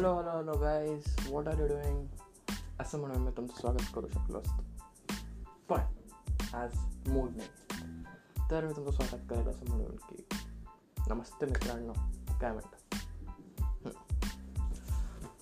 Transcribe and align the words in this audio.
Hello 0.00 0.16
hello 0.16 0.30
hello 0.30 0.52
guys 0.52 1.30
what 1.30 1.48
are 1.48 1.60
you 1.60 1.66
doing 1.66 2.06
असं 2.80 2.98
म्हणून 2.98 3.16
मी 3.16 3.30
तुमचं 3.36 3.60
स्वागत 3.60 3.82
करू 3.94 4.08
शकलो 4.08 4.38
असतो. 4.38 4.62
पण 5.68 5.80
आज 6.54 6.74
मूड 7.08 7.30
नाही. 7.36 7.48
तर 8.50 8.66
मी 8.66 8.72
तुमचं 8.76 8.90
स्वागत 8.90 9.22
करेल 9.30 9.48
असं 9.48 9.66
म्हणून 9.68 9.96
की 9.96 10.28
नमस्ते 11.08 11.46
मित्रांनो. 11.46 11.92
काय 12.40 12.52
म्हणतं? 12.52 12.76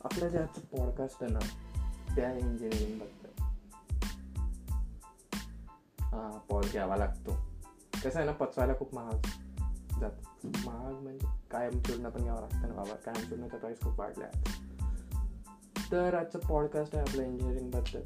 आपल्या 0.05 0.29
जे 0.29 0.39
आजचं 0.39 0.61
पॉडकास्ट 0.61 1.23
आहे 1.23 1.33
ना 1.33 1.39
त्या 2.17 2.33
इंजिनिअरिंगबद्दल 2.33 3.43
हां 6.05 6.39
पॉल 6.39 6.65
घ्यावा 6.73 6.97
लागतो. 6.97 7.37
कसं 8.05 8.19
आहे 8.19 8.27
ना 8.27 8.33
पचवायला 8.33 8.79
खूप 8.79 8.95
महाग. 8.95 9.48
जात 9.99 10.47
महाग 10.67 10.95
म्हणजे 10.95 11.27
कायम 11.51 11.83
चूर्ण 11.83 12.09
पण 12.09 12.23
घ्यावं 12.23 12.41
लागतं 12.41 12.69
ना 12.69 12.75
बाबा. 12.75 12.95
कायम 12.95 13.29
चूर्णाचा 13.29 13.57
प्राईस 13.57 13.81
खूप 13.81 14.01
वाढल्या. 14.01 14.27
आहे 14.27 15.93
तर 15.93 16.15
आजचं 16.15 16.39
पॉडकास्ट 16.39 16.95
आहे 16.95 17.11
आपलं 17.11 17.23
इंजिनिअरिंगबद्दल 17.23 18.01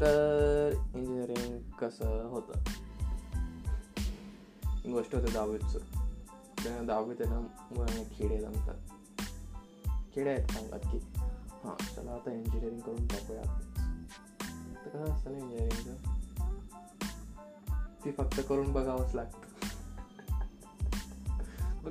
तर 0.00 0.70
इंजिनिअरिंग 0.94 1.70
कसं 1.70 2.28
होतं? 2.28 2.52
गोष्ट 4.92 5.14
होते 5.14 5.32
दहावीचं. 5.32 5.78
दहावीत 6.86 7.16
आहे 7.20 7.30
ना 7.30 7.40
मुलांना 7.40 8.02
खेडे 8.12 8.38
जमतात. 8.40 8.74
खेडे 10.14 10.30
आहेत 10.30 10.48
सांगतात 10.48 10.80
की 10.92 10.98
हां 11.64 11.94
चला 11.94 12.10
आता 12.10 12.32
इंजिनिअरिंग 12.32 12.80
करून 12.80 13.06
टाकूया. 13.06 13.42
तर 14.84 14.88
कसं 14.88 15.12
असतं 15.12 15.32
ना 15.32 15.38
इंजिनिअरिंगचं 15.38 15.94
ती 18.04 18.12
फक्त 18.12 18.40
करून 18.48 18.72
बघावंच 18.72 19.14
लागतं. 19.14 19.55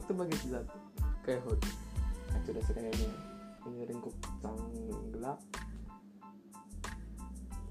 फक्त 0.05 0.17
बघितलं 0.17 0.51
जातं 0.51 1.13
काय 1.25 1.35
होत 1.35 1.63
ॲक्च्युली 2.29 2.59
असं 2.59 2.73
काही 2.73 2.87
नाही 2.87 3.05
इंजिनिअरिंग 3.05 4.01
खूप 4.01 4.25
चांगला 4.41 5.33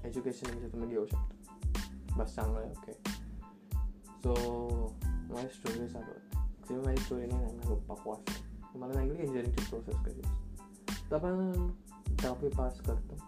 एज्युकेशन 0.07 0.49
म्हणजे 0.51 0.71
तुम्ही 0.71 0.89
घेऊ 0.89 1.05
शकता 1.05 2.17
बस 2.17 2.35
चांगलं 2.35 2.59
आहे 2.59 2.71
ओके 2.71 2.93
सो 4.17 4.33
माझी 5.05 5.47
स्टोरी 5.47 5.87
चालू 5.87 6.05
होती 6.05 6.37
जेव्हा 6.69 6.83
माझी 6.85 7.03
स्टोरी 7.03 7.25
नाही 7.25 7.45
सांगणार 7.45 7.69
खूप 7.69 7.87
बकवास 7.87 8.41
मला 8.75 8.93
सांगितलं 8.93 9.17
की 9.17 9.23
इंजिनिअरिंगची 9.23 9.69
प्रोसेस 9.69 10.03
कशी 10.05 10.21
असते 10.21 11.11
तर 11.11 11.15
आपण 11.15 11.67
दहावी 12.09 12.49
पास 12.49 12.81
करतो 12.81 13.23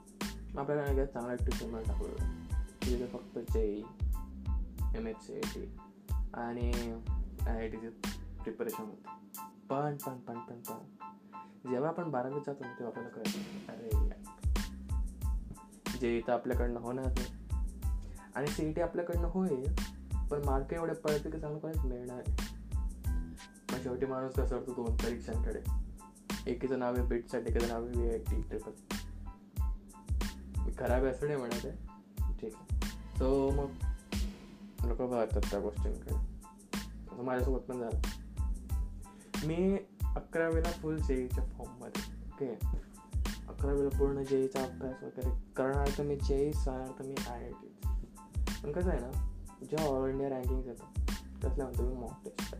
आपल्याला 0.59 0.83
नाही 0.83 0.95
काय 0.95 1.05
चांगला 1.05 1.36
ट्युशनला 1.36 1.81
टाकलं 1.81 2.44
तिथे 2.86 3.08
फक्त 3.08 3.39
जे 3.53 3.66
M 4.95 5.08
H 5.08 5.25
C 5.25 5.33
I 5.33 5.42
T 5.55 5.66
आणि 6.33 6.71
आय 7.47 7.55
आय 7.55 7.67
टीचे 7.69 8.25
प्रिपरेशन 8.48 8.84
होतं. 8.84 9.09
पण 9.67 9.98
पण 9.98 10.20
पण 10.20 10.40
पण 10.40 10.59
पण. 10.59 10.78
जेव्हा 11.70 11.90
आपण 11.90 12.12
बारावीत 12.12 12.42
जातो 12.45 12.64
तेव्हा 12.64 12.88
आपल्याला 12.88 13.09
कळतं 13.09 13.39
अरे 13.67 14.09
जे 16.00 16.17
इथं 16.17 16.34
आपल्याकडनं 16.34 16.80
होणार 16.80 17.06
नाही. 17.06 17.28
आणि 18.36 18.48
सी 18.48 18.70
ई 18.70 18.73
टी 18.73 18.81
आपल्याकडनं 18.81 19.28
होईल 19.28 19.73
पण 20.31 20.45
मार्क 20.45 20.73
एवढे 20.73 20.94
पडते 20.94 21.31
की 21.31 21.39
चांगलं 21.39 21.59
कॉलेज 21.59 21.86
मिळणार 21.86 22.23
नाही. 22.28 22.36
मग 23.72 23.84
शेवटी 23.84 24.06
माणूस 24.06 24.36
घसरतो 24.38 24.73
दोन 24.73 24.95
परीक्षांकडे. 24.95 25.59
एकीचं 26.52 26.80
नाव 26.80 26.94
आहे 26.95 27.06
बीटसाठी 27.06 27.52
एकीचं 27.52 27.67
नाव 27.67 27.84
आहे 27.84 27.98
व्ही 27.98 28.09
आय 28.09 28.17
टी 28.17 28.42
ट्रिपल 28.42 28.72
खराब 30.80 31.04
आहे 31.04 31.08
असं 31.08 31.26
नाही 31.26 31.39
म्हणत 31.39 31.66
आहे. 31.66 31.72
ठीक 32.39 32.56
आहे. 32.56 32.89
सो 33.17 33.50
मग 33.52 33.70
लोक 34.88 35.02
बघतात 35.02 35.42
त्या 35.52 35.59
गोष्टींकडे. 35.59 36.16
माझ्यासोबत 37.22 37.59
पण 37.59 37.80
झालं. 37.80 38.27
मी 39.45 39.77
अकरावीला 40.16 40.71
फुल 40.71 40.99
जेईच्या 40.99 41.43
फॉर्ममध्ये 41.43 42.02
ओके 42.27 42.77
अकरावीला 43.48 43.89
पूर्ण 43.89 44.23
जेईचा 44.23 44.64
अभ्यास 44.64 45.03
वगैरे 45.03 45.30
करणार 45.55 45.89
तर 45.98 46.03
मी 46.03 46.15
जेई 46.15 46.53
सांगणार 46.53 46.99
तर 46.99 47.05
मी 47.05 47.15
आय 47.30 47.43
आय 47.43 47.52
टी 47.52 47.67
पण 48.64 48.71
कसं 48.71 48.89
आहे 48.89 48.99
ना 48.99 49.11
ज्या 49.70 49.86
ऑल 49.86 50.09
इंडिया 50.09 50.30
रँकिंग 50.30 50.65
येतात 50.65 51.02
त्यातल्या 51.42 51.65
म्हणतो 51.65 51.83
मी 51.83 51.95
मॉक 51.95 52.11
टेस्ट 52.26 52.55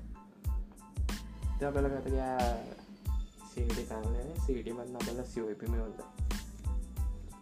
ते 1.61 1.66
आपल्याला 1.66 1.87
कळतं 1.87 2.09
की 2.09 2.16
या 2.16 2.63
सी 3.55 3.63
ई 3.63 3.67
टी 3.67 3.85
चांगले 3.85 4.17
आहे 4.17 4.35
सी 4.35 4.59
ई 4.59 4.61
टीमधनं 4.61 4.95
आपल्याला 4.95 5.23
सी 5.23 5.41
ओ 5.41 5.45
पी 5.45 5.71
मिळून 5.71 5.91
जाईल. 5.91 6.27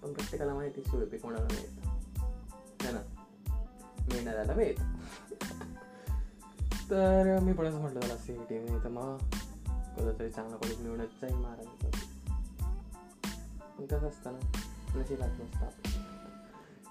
पण 0.03 0.13
प्रत्येकाला 0.13 0.53
माहिती 0.53 0.81
सी 0.81 0.97
ओ 0.97 1.05
पी 1.05 1.17
कोणाला 1.17 1.47
मिळतं? 1.51 1.89
है 2.85 2.91
ना? 2.91 2.99
मिळणाऱ्याला 4.01 4.53
मिळतं. 4.53 4.83
तर 6.89 7.39
मी 7.39 7.53
पण 7.53 7.65
असं 7.65 7.79
म्हटलं 7.79 7.99
त्याला 7.99 8.17
सी 8.17 8.33
ई 8.33 8.43
टी 8.49 8.59
नाही 8.59 8.83
तर 8.83 8.89
मग 8.89 9.17
कसं 9.97 10.19
तरी 10.19 10.29
चांगलं 10.29 10.57
कॉलेज 10.57 10.79
मिळूनच 10.79 11.09
जाईल 11.21 11.33
महाराजांचं. 11.33 11.97
पण 13.77 13.85
कसं 13.85 14.07
असतं 14.07 14.33
ना 14.33 14.61
नशिबात 14.95 15.29
नसतं 15.29 15.65
आपलं. 15.65 15.91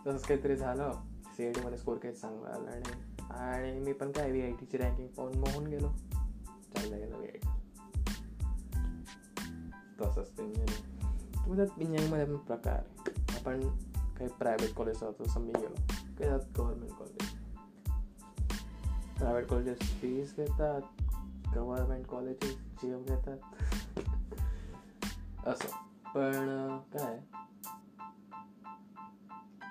तसंच 0.06 0.22
काहीतरी 0.22 0.56
झालं 0.56 0.92
सी 1.36 1.48
ई 1.48 1.52
टीमध्ये 1.52 1.78
स्कोर 1.78 1.96
काही 1.96 2.14
चांगला 2.14 2.54
आला 2.54 2.70
आणि 2.70 2.92
आणि 3.30 3.80
मी 3.80 3.92
पण 3.92 4.12
काय 4.12 4.30
व्ही 4.30 4.42
आय 4.42 4.52
टीची 4.52 4.78
रँकिंग 4.78 5.08
पाहून 5.08 5.38
मोहून 5.38 5.66
गेलो. 5.66 5.88
चालला 6.74 6.96
गेलं 6.96 7.16
व्ही 7.16 7.28
आय 7.28 7.38
टी 7.38 7.48
तसं 10.00 10.22
असतं 10.22 10.42
इंजिनिअरिंग 10.42 10.94
तुम्ही 11.36 11.56
त्यात 11.56 11.78
इंजिनिअरिंगमध्ये 11.78 12.26
पण 12.26 12.36
प्रकार. 12.36 12.82
आपण 13.36 13.60
काही 14.18 14.28
प्रायव्हेट 14.28 14.74
कॉलेज 14.74 15.00
जातो 15.00 15.24
जसं 15.24 15.40
मी 15.40 15.52
गेलो. 15.58 15.74
काही 16.18 16.24
त्यात 16.24 16.40
government 16.58 16.92
college 16.92 17.33
private 19.18 19.46
colleges 19.46 19.78
fees 19.78 20.36
government 20.36 20.82
colleges 21.54 22.06
colleges 22.06 22.56
जीव 22.56 23.02
घेतात. 23.02 23.38
असं. 25.46 25.68
पण 26.14 26.78
काय? 26.92 27.20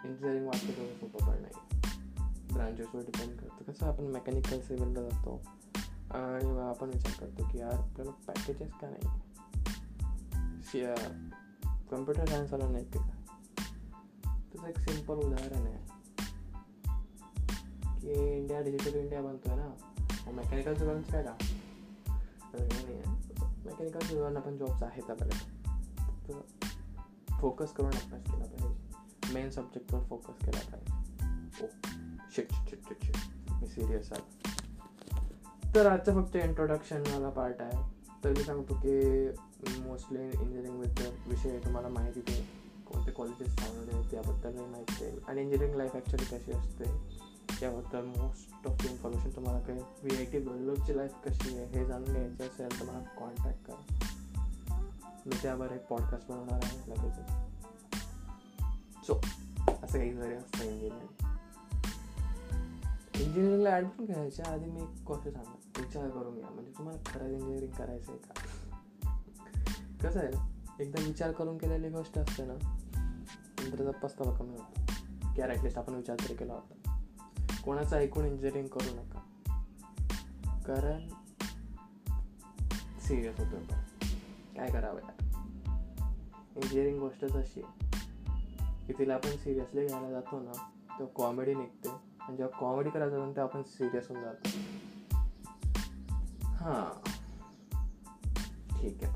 इंजिनिअरिंग 0.06 0.46
वाटतं 0.46 0.68
तेवढं 0.68 1.00
सोपं 1.00 1.26
पण 1.28 1.42
नाही. 1.42 1.80
ब्रांचेसवर 2.54 3.02
डिपेंड 3.02 3.40
करतं. 3.40 3.72
कसं 3.72 3.86
आपण 3.86 4.04
मेकॅनिकल 4.04 4.60
सिव्हिलला 4.60 5.02
जातो 5.02 5.42
आणि 6.12 6.46
मग 6.46 6.60
आपण 6.60 6.88
विचार 6.88 7.12
करतो 7.20 7.48
की 7.52 7.60
यार 7.60 7.74
आपल्याला 7.74 8.12
पॅकेजेस 8.12 8.72
का 8.82 8.90
नाही? 8.90 9.20
शिया 10.64 10.96
कम्प्युटर 11.92 12.26
सायन्सवाला 12.26 12.68
नाही 12.70 12.86
ते 12.86 13.00
काय 13.00 13.24
त्याचं 14.26 14.68
एक 14.68 14.80
सिंपल 14.80 15.14
उदाहरण 15.14 15.68
आहे. 15.68 15.93
इंडिया 18.44 18.62
डिजिटल 18.62 18.98
इंडिया 19.00 19.22
बनतोय 19.22 19.56
ना 19.56 20.32
मेकॅनिकल 20.32 20.74
स्टुडंट्स 20.76 21.12
काय 21.12 21.24
का 21.24 21.34
नाही 22.52 22.96
आहे 22.96 23.12
मेकॅनिकल 23.66 24.00
सिव्हिलना 24.00 24.40
पण 24.40 24.58
जॉब्स 24.58 24.84
आहेत 24.84 25.12
आपल्याला 25.12 25.36
तर 26.28 27.38
फोकस 27.40 27.72
करून 27.72 27.92
अभ्यास 27.92 28.24
केला 28.24 28.46
पाहिजे 28.46 29.34
मेन 29.34 29.50
सब्जेक्टवर 29.50 30.04
फोकस 30.10 30.46
केला 30.46 30.60
पाहिजे 30.72 31.64
oh 31.64 31.68
shit 32.32 32.54
shit 32.70 32.90
shit 32.90 33.06
shit 33.06 33.54
मी 33.54 33.68
सिरियस 33.68 34.12
आहे 34.12 35.72
तर 35.76 35.86
आजचं 35.86 36.22
फक्त 36.22 36.36
इंट्रोडक्शनवाला 36.36 37.30
पार्ट 37.30 37.62
आहे 37.62 37.82
तर 38.24 38.30
मी 38.30 38.44
सांगतो 38.44 38.76
की 38.76 39.00
मोस्टली 39.80 40.24
इंजिनिअरिंगबद्दल 40.24 41.10
विषय 41.28 41.60
तुम्हाला 41.66 41.90
माहिती 41.90 42.24
आहे 42.28 42.42
कोणते 42.86 43.12
कॉलेजेस 43.12 43.56
चांगले 43.56 43.92
आहेत 43.92 44.12
त्याबद्दल 44.12 44.60
माहिती 44.62 45.04
आहे 45.06 45.18
आणि 45.28 45.42
इंजिनिअरिंग 45.42 45.78
लाईफ 45.78 45.96
ॲक्च्युली 45.96 46.26
कशी 46.26 46.52
असते 46.52 46.92
त्याबद्दल 47.64 48.06
मोस्ट 48.06 48.68
ऑफ 48.68 48.84
द 48.84 48.86
इन्फॉर्मेशन 48.86 49.30
तुम्हाला 49.36 49.60
काही 49.60 49.80
व्ही 49.80 50.18
आय 50.18 50.26
टी 50.26 50.40
बेंगलोरची 50.40 50.98
लाईफ 50.98 51.12
कशी 51.26 51.58
आहे 51.58 51.66
हे 51.66 51.86
जाणून 51.86 52.12
घ्यायचं 52.12 52.44
असेल 52.44 52.80
तर 52.80 52.86
मला 52.86 53.00
कॉन्टॅक्ट 53.20 53.66
करा. 53.68 54.10
मी 55.26 55.36
त्यावर 55.42 55.72
एक 55.72 55.86
पॉडकास्ट 55.88 56.32
बनवणार 56.32 56.60
आहे 56.64 56.90
लगेच 56.90 57.16
सो 59.08 59.14
असं 59.84 59.98
काही 59.98 60.14
जरी 60.14 60.34
असतं 60.34 60.64
इंजिनिअरिंग 60.64 61.26
इंजिनिअरिंगला 63.22 63.70
ॲडमिशन 63.70 64.06
घ्यायच्या 64.06 64.52
आधी 64.54 64.66
मी 64.66 64.82
एक 64.82 65.04
गोष्ट 65.08 65.24
सांगा 65.24 65.82
विचार 65.82 66.10
करून 66.10 66.36
घ्या. 66.36 66.50
म्हणजे 66.50 66.72
तुम्हाला 66.78 67.02
खरंच 67.06 67.32
इंजिनिअरिंग 67.32 67.72
करायचं 67.72 68.12
आहे 68.12 68.20
का? 68.20 69.20
कसं 70.08 70.20
आहे 70.20 70.84
एकदा 70.84 71.04
विचार 71.06 71.32
करून 71.32 71.58
केलेली 71.58 71.90
गोष्ट 71.90 72.18
असते 72.18 72.46
ना 72.46 72.54
नंतर 72.54 73.78
त्याचा 73.78 74.00
पस्तावा 74.00 74.38
कमी 74.38 74.58
होतो. 74.58 74.82
की 75.36 75.42
ॲटलिस्ट 75.42 75.78
आपण 75.78 75.94
विचार 75.94 76.16
तरी 76.16 76.36
केला 76.36 76.54
होता. 76.54 76.83
कोणाचं 77.66 77.96
ऐकून 77.96 78.26
इंजिनिअरिंग 78.26 78.68
करू 78.68 78.96
नका. 78.96 79.20
कारण 80.68 81.08
सिरियस 83.00 83.40
होतो 83.40 83.76
काय 84.58 84.72
करावं 84.72 85.00
यार? 85.00 85.24
इंजिनिअरिंग 86.56 87.00
गोष्टच 87.00 87.32
अशी 87.32 87.62
आहे. 87.62 87.90
की 88.88 88.94
तिला 88.94 89.14
आपण 89.14 89.30
सिरियसली 89.30 89.86
घ्यायला 89.86 90.12
जातो 90.12 90.40
ना 90.40 90.52
तेव्हा 90.52 91.06
कॉमेडी 91.06 91.54
निघते. 91.54 91.90
आणि 92.22 92.38
जेव्हा 92.38 92.60
कॉमेडी 92.60 92.90
करायला 92.90 93.10
जातो 93.10 93.24
तेव्हा 93.24 93.44
आपण 93.44 93.62
सिरियस 93.64 94.08
होऊन 94.10 94.22
जातो. 94.22 94.50
हां. 96.48 97.10
ठीक 98.82 99.04
आहे. 99.04 99.14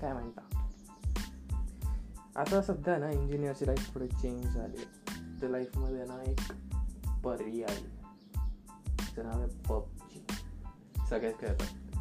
काय 0.00 0.12
म्हणता? 0.12 0.68
आता 2.36 2.62
सध्या 2.62 2.96
ना 2.98 3.10
इंजिनियरची 3.10 3.66
लाईफ 3.66 3.94
थोडी 3.94 4.08
चेंज 4.08 4.46
झाली 4.46 4.76
त्या 5.40 5.50
लाईफमध्ये 5.50 6.04
ना 6.04 6.22
एक 6.22 6.71
परी 7.24 7.62
आली 7.62 7.88
तिचं 9.00 9.22
नाव 9.22 9.40
आहे 9.40 9.48
पबजी. 9.48 10.26
सगळ्यात 11.10 11.34
खेळतात 11.40 11.98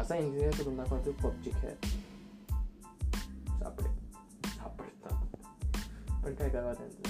असा 0.00 0.16
इंजिनियर 0.16 0.54
करून 0.54 0.76
दाखवतो 0.76 1.12
पबजी 1.12 1.50
खेळ. 1.50 1.74
सापडे 3.58 3.88
सापडतात. 4.48 5.26
पण 6.24 6.34
काय 6.34 6.48
करावं 6.48 6.74
त्यांचं? 6.74 7.08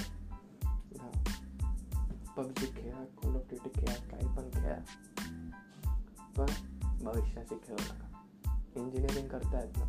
हा 0.97 1.23
पबजी 2.37 2.65
खेळा 2.65 3.05
कॉल 3.05 3.35
ऑफ 3.35 3.41
ड्युटी 3.49 3.69
खेळा 3.79 3.95
काही 3.95 4.35
पण 4.35 4.49
खेळा. 4.53 4.79
पण 6.37 6.45
भविष्याचे 7.03 7.55
खेळू 7.55 7.77
नका 7.81 8.23
इंजिनिअरिंग 8.75 9.27
करतायत 9.27 9.77
ना. 9.77 9.85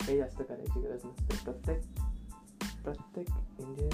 काही 0.00 0.18
जास्त 0.18 0.42
करायची 0.48 0.80
गरज 0.80 1.00
नसते. 1.04 1.44
प्रत्येक 1.44 1.82
प्रत्येक 2.84 3.28
इंजिनिअरिंगचा 3.28 3.85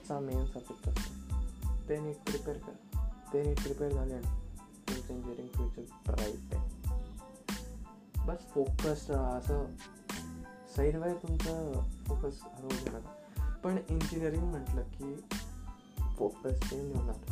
एक 0.00 0.12
मेन 0.12 0.46
सब्जेक्ट 0.46 0.88
असतो 0.88 1.88
ते 1.88 1.98
नीट 2.00 2.16
प्रिपेअर 2.16 2.58
करा 2.58 3.08
ते 3.32 3.42
नीट 3.42 3.62
प्रिपेअर 3.62 3.92
झाले 3.92 4.20
तुमचं 4.20 5.14
इंजिनिअरिंग 5.14 5.48
फ्युचर 5.48 6.12
ब्राईट 6.12 6.54
आहे 6.54 6.68
बस 8.26 8.38
फोकस 8.50 9.10
राहा 9.10 9.36
असं 9.36 9.66
सैरवाय 10.76 11.14
तुमचं 11.14 11.72
फोकस 12.06 12.40
हरवू 12.42 12.68
नका 12.68 13.52
पण 13.64 13.78
इंजिनिअरिंग 13.88 14.42
म्हटलं 14.42 14.82
की 14.82 15.14
फोकस 16.16 16.70
चेंज 16.70 16.96
होणारच 16.96 17.30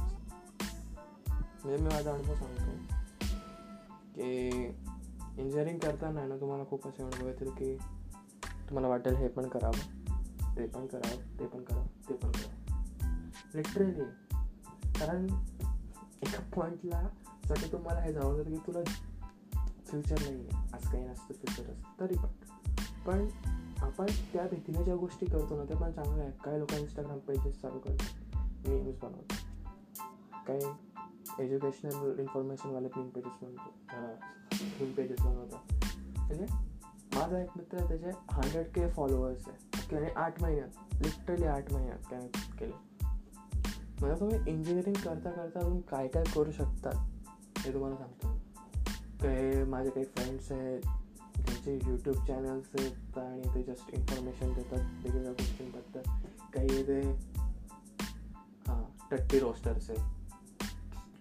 म्हणजे 1.65 1.77
मी 1.77 1.89
माझा 1.89 2.13
अनुभव 2.13 2.35
सांगतो 2.35 2.95
की 4.15 4.49
इंजिनिअरिंग 5.43 5.79
करताना 5.79 6.27
ना 6.27 6.37
तुम्हाला 6.37 6.65
खूप 6.65 6.89
असे 6.89 7.03
अनुभव 7.03 7.29
येतील 7.29 7.51
की 7.51 7.77
तुम्हाला 8.69 8.89
वाटेल 8.89 9.15
हे 9.15 9.29
पण 9.29 9.49
करावं 9.49 9.98
ते 10.59 10.67
पण 10.67 10.87
करावं 10.87 11.39
ते 11.39 11.47
पण 11.47 11.65
करावं 11.65 11.87
ते 12.09 12.15
पण 12.15 12.31
करावं 12.31 12.57
लिटरली 13.55 14.05
कारण 14.99 15.27
एका 16.23 16.41
पॉईंटला 16.55 17.09
साठी 17.49 17.73
तुम्हाला 17.73 18.01
हे 18.01 18.13
जावं 18.13 18.43
की 18.43 18.57
तुला 18.57 18.83
फ्युचर 19.87 20.17
नाही 20.21 20.35
आहे 20.35 20.77
आज 20.77 20.93
काही 20.93 21.05
नसतं 21.05 21.35
फ्युचर 21.35 21.73
असतं 21.73 22.01
तरी 22.01 22.15
पण. 22.15 22.29
पण 23.07 23.29
आपण 23.79 24.07
त्या 24.33 24.43
भीतीने 24.43 24.85
ज्या 24.85 24.97
गोष्टी 24.97 25.27
करतो 25.27 25.57
ना 25.57 25.65
त्या 25.65 25.77
पण 25.77 25.93
चांगल्या 25.93 26.25
आहेत. 26.25 26.35
काही 26.45 26.59
लोक 26.59 26.73
इंस्टाग्राम 26.73 27.19
पेजेस 27.19 27.61
चालू 27.61 27.79
करतात. 27.79 28.37
मीम्स 28.69 28.99
बनवतो 29.03 29.35
काही 30.47 31.45
एज्युकेशनल 31.45 32.19
इन्फॉर्मेशनवाले 32.19 32.89
मीम 32.97 33.09
पेजेस 33.09 33.33
बनवतो 33.43 34.05
मीम 34.81 34.93
पेजेस 34.93 35.21
बनवतात. 35.21 35.75
म्हणजे 36.17 36.47
माझा 37.15 37.39
एक 37.39 37.51
मित्र 37.57 37.87
त्याचे 37.89 38.11
हंड्रेड 38.31 38.67
के 38.67 38.91
फॉलोअर्स 38.91 39.49
आहे. 39.49 39.68
ओके 39.89 39.97
आणि 39.97 40.09
आठ 40.17 40.43
महिन्यात 40.43 40.69
लिटरली 41.03 41.45
आठ 41.45 41.73
महिन्यात 41.73 41.99
काय 42.11 42.29
केले. 42.59 42.73
म्हणजे 44.01 44.21
तुम्ही 44.21 44.39
इंजिनिअरिंग 44.47 44.95
करता 44.95 45.31
करता 45.31 45.61
अजून 45.61 45.81
काय 45.81 46.09
काय 46.09 46.25
करू 46.35 46.51
शकतात 46.51 46.95
हे 47.59 47.75
तुम्हाला 47.75 47.97
सांगतो. 47.97 48.41
काही 49.23 49.65
माझे 49.65 49.91
काही 49.91 50.07
फ्रेंड्स 50.07 50.53
आहेत 50.53 50.81
त्यांचे 51.37 51.79
यूट्यूब 51.87 52.27
चॅनल्स 52.27 52.67
आहेत 52.79 53.19
आणि 53.19 53.43
ते 53.55 53.63
जस्ट 53.63 53.91
इन्फॉर्मेशन 53.91 54.53
देतात 54.53 54.79
वेगवेगळ्या 54.79 55.33
गोष्टींबद्दल. 55.33 56.01
काही 56.55 56.89
ते 56.89 57.01
हां 58.69 59.07
टट्टी 59.11 59.39
रोस्टर्स 59.39 59.91
आहेत. 59.91 60.05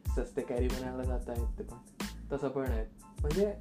सस्ते 0.10 0.42
कॅरी 0.42 0.68
बनायला 0.68 1.04
जात 1.04 1.30
आहेत 1.30 1.60
ते 1.60 1.64
पण. 1.64 1.78
तसं 2.32 2.50
पण 2.50 2.66
आहेत. 2.68 2.88
म्हणजे 3.22 3.54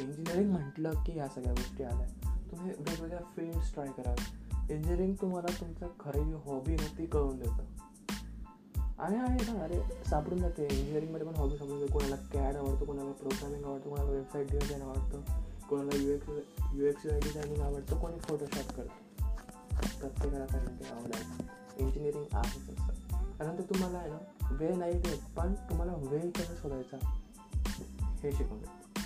इंजिनिअरिंग 0.00 0.50
म्हटलं 0.50 0.92
की 0.92 1.12
ह्या 1.12 1.28
सगळ्या 1.28 1.52
गोष्टी 1.52 1.84
आल्या. 1.84 2.21
तुम्ही 2.52 2.70
वेगवेगळ्या 2.70 3.20
फील्ड्स 3.36 3.72
ट्राय 3.74 3.88
करा 3.88 4.14
इंजिनिअरिंग 4.70 5.14
तुम्हाला 5.20 5.52
तुमचं 5.60 5.88
खरी 6.00 6.24
जी 6.24 6.32
हॉबी 6.32 6.72
आहे 6.72 6.98
ती 6.98 7.06
कळून 7.06 7.38
देतं. 7.38 7.64
आणि 8.98 9.16
आहे 9.16 9.52
ना 9.52 9.62
अरे 9.64 9.80
सापडून 10.04 10.38
जाते. 10.38 10.64
इंजिनिअरिंगमध्ये 10.64 11.26
पण 11.26 11.34
हॉबी 11.34 11.56
सापडून 11.56 11.80
जाते 11.80 11.92
कोणाला 11.92 12.16
कॅड 12.16 12.56
आवडतो 12.56 12.84
कोणाला 12.84 13.12
प्रोग्रामिंग 13.12 13.64
आवडतो 13.64 13.90
कोणाला 13.90 14.10
वेबसाईट 14.10 14.50
डिझाईन 14.50 14.82
आवडतं 14.82 15.20
कोणाला 15.68 15.96
U 15.96 16.10
X 16.10 16.28
U 16.74 16.86
X 16.86 17.06
I 17.06 17.20
designing 17.20 17.62
आवडतं 17.62 18.00
कोणी 18.00 18.18
फोटोशॉप 18.18 18.74
करतं. 18.76 19.00
प्रत्येकाला 20.00 20.46
काही 20.46 20.64
ना 20.64 20.70
काही 20.70 20.92
आवड 20.92 21.14
आहे. 21.14 21.84
इंजिनिअरिंग 21.84 22.24
आहेच 22.32 22.70
असतं 22.70 22.92
कारण 23.38 23.58
ते 23.58 23.62
तुम्हाला 23.62 23.98
आहे 23.98 24.10
ना 24.10 24.48
वेळ 24.50 24.74
नाही 24.74 24.92
देत 24.92 25.18
पण 25.36 25.54
तुम्हाला 25.54 25.92
वेळ 25.96 26.30
कसं 26.30 26.54
शोधायचा 26.54 26.96
हे 28.22 28.32
शिकून 28.32 28.58
देत. 28.58 28.98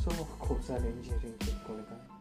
सो 0.00 0.10
खूप 0.40 0.60
सारे 0.60 0.88
इंजिनिअरिंग 0.88 1.34
शिकवणे 1.40 2.15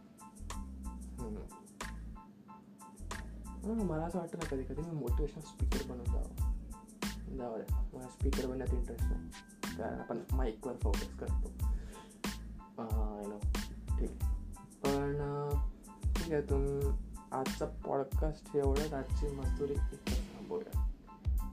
मला 3.74 4.04
असं 4.04 4.20
वाटतं 4.20 4.38
ना 4.38 4.50
कधी 4.50 4.64
कधी 4.64 4.82
मी 4.82 4.92
मोटिवेशनल 4.92 5.42
स्पीकर 5.42 5.92
बनवून 5.92 6.06
जावं. 6.06 7.38
जावं 7.38 7.60
द्या. 7.60 7.90
मला 7.94 8.08
स्पीकर 8.08 8.48
बनण्यात 8.48 8.74
इंटरेस्ट 8.74 9.04
नाही. 9.04 9.30
कारण 9.78 10.00
आपण 10.00 10.20
माईकवर 10.32 10.74
फोकस 10.84 11.18
करतो. 11.20 11.52
नो 12.80 13.40
ठीक. 14.00 14.12
पण 14.84 15.20
ठीक 16.06 16.34
आहे. 16.34 16.42
तुम्ही 16.42 16.92
आजचा 17.32 17.66
पॉडकास्ट 17.66 18.56
एवढंच 18.56 18.94
आजची 18.94 19.28
मजदुरी 19.28 19.74
इथंच 19.74 20.08
थांबवूया. 20.08 20.92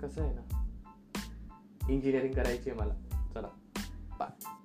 कसं 0.02 0.22
आहे 0.22 0.34
ना? 0.34 0.66
इंजिनिअरिंग 1.88 2.34
करायची 2.34 2.70
आहे 2.70 2.78
मला. 2.78 2.94
चला. 3.34 3.48
बाय 4.18 4.61